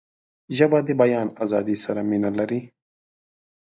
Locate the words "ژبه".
0.57-0.79